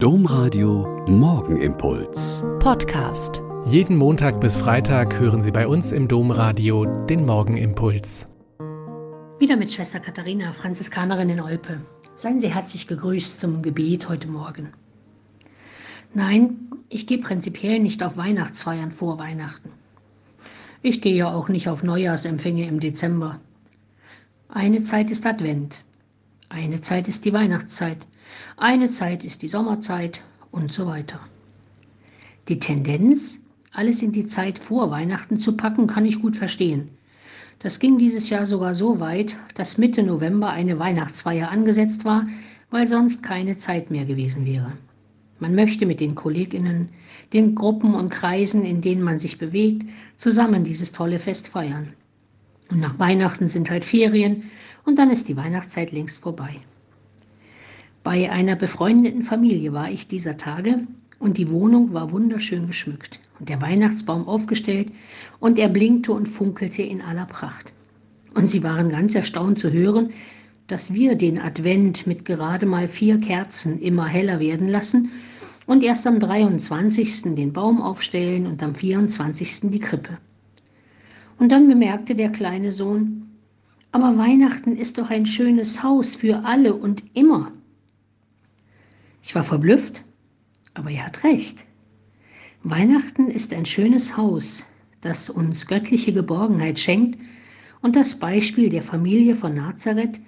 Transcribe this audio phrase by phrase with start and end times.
[0.00, 2.44] Domradio Morgenimpuls.
[2.60, 3.42] Podcast.
[3.64, 8.28] Jeden Montag bis Freitag hören Sie bei uns im Domradio den Morgenimpuls.
[9.40, 11.80] Wieder mit Schwester Katharina, Franziskanerin in Olpe.
[12.14, 14.68] Seien Sie herzlich gegrüßt zum Gebet heute Morgen.
[16.14, 19.72] Nein, ich gehe prinzipiell nicht auf Weihnachtsfeiern vor Weihnachten.
[20.80, 23.40] Ich gehe ja auch nicht auf Neujahrsempfänge im Dezember.
[24.48, 25.82] Eine Zeit ist Advent.
[26.50, 27.98] Eine Zeit ist die Weihnachtszeit.
[28.56, 31.20] Eine Zeit ist die Sommerzeit und so weiter.
[32.48, 33.38] Die Tendenz,
[33.72, 36.88] alles in die Zeit vor Weihnachten zu packen, kann ich gut verstehen.
[37.58, 42.26] Das ging dieses Jahr sogar so weit, dass Mitte November eine Weihnachtsfeier angesetzt war,
[42.70, 44.72] weil sonst keine Zeit mehr gewesen wäre.
[45.40, 46.88] Man möchte mit den Kolleginnen,
[47.34, 51.92] den Gruppen und Kreisen, in denen man sich bewegt, zusammen dieses tolle Fest feiern.
[52.70, 54.44] Und nach Weihnachten sind halt Ferien
[54.88, 56.48] und dann ist die Weihnachtszeit längst vorbei.
[58.02, 60.86] Bei einer befreundeten Familie war ich dieser Tage
[61.18, 64.90] und die Wohnung war wunderschön geschmückt und der Weihnachtsbaum aufgestellt
[65.40, 67.74] und er blinkte und funkelte in aller Pracht.
[68.34, 70.08] Und sie waren ganz erstaunt zu hören,
[70.68, 75.10] dass wir den Advent mit gerade mal vier Kerzen immer heller werden lassen
[75.66, 77.34] und erst am 23.
[77.34, 79.70] den Baum aufstellen und am 24.
[79.70, 80.16] die Krippe.
[81.38, 83.27] Und dann bemerkte der kleine Sohn,
[83.92, 87.52] aber Weihnachten ist doch ein schönes Haus für alle und immer.
[89.22, 90.04] Ich war verblüfft,
[90.74, 91.64] aber er hat recht.
[92.62, 94.66] Weihnachten ist ein schönes Haus,
[95.00, 97.20] das uns göttliche Geborgenheit schenkt
[97.80, 100.20] und das Beispiel der Familie von Nazareth,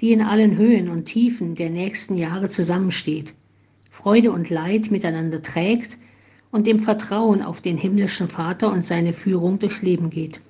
[0.00, 3.34] die in allen Höhen und Tiefen der nächsten Jahre zusammensteht,
[3.90, 5.96] Freude und Leid miteinander trägt
[6.50, 10.40] und im Vertrauen auf den himmlischen Vater und seine Führung durchs Leben geht.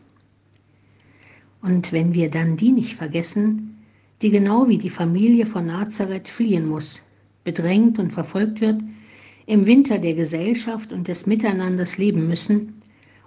[1.66, 3.76] Und wenn wir dann die nicht vergessen,
[4.22, 7.04] die genau wie die Familie von Nazareth fliehen muss,
[7.42, 8.80] bedrängt und verfolgt wird,
[9.46, 12.80] im Winter der Gesellschaft und des Miteinanders leben müssen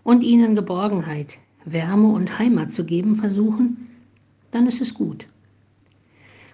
[0.04, 3.90] und ihnen Geborgenheit, Wärme und Heimat zu geben versuchen,
[4.52, 5.28] dann ist es gut.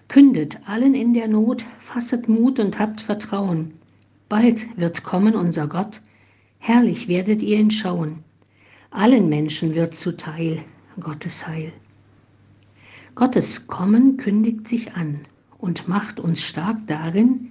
[0.08, 3.74] Kündet allen in der Not, fasset Mut und habt Vertrauen.
[4.28, 6.02] Bald wird kommen unser Gott,
[6.58, 8.24] herrlich werdet ihr ihn schauen.
[8.90, 10.64] Allen Menschen wird zuteil
[11.00, 11.72] Gottes Heil.
[13.14, 15.20] Gottes Kommen kündigt sich an
[15.58, 17.48] und macht uns stark darin,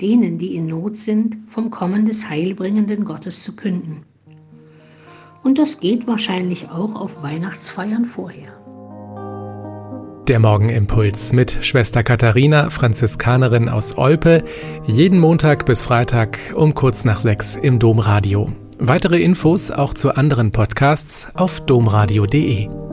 [0.00, 4.02] denen, die in Not sind, vom Kommen des heilbringenden Gottes zu künden.
[5.42, 8.52] Und das geht wahrscheinlich auch auf Weihnachtsfeiern vorher.
[10.26, 14.42] Der Morgenimpuls mit Schwester Katharina, Franziskanerin aus Olpe,
[14.86, 18.50] jeden Montag bis Freitag um kurz nach sechs im Domradio.
[18.78, 22.83] Weitere Infos auch zu anderen Podcasts auf domradio.de.